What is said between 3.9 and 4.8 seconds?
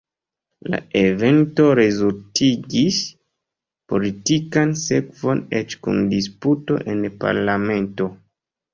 politikan